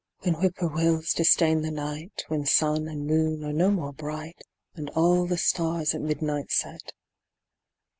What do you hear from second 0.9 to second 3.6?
disdain the night, When sun and moon are